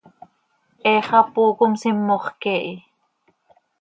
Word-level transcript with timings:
He 0.85 0.93
xapoo 1.07 1.51
com 1.59 1.73
simox 1.81 2.25
quee 2.41 2.65
hi. 2.67 2.73